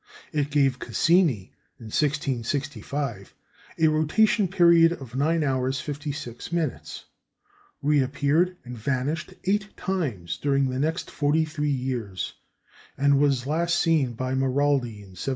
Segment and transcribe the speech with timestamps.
[0.33, 3.35] It gave Cassini in 1665
[3.77, 7.05] a rotation period of nine hours fifty six minutes,
[7.83, 12.33] reappeared and vanished eight times during the next forty three years,
[12.97, 15.27] and was last seen by Maraldi in 1713.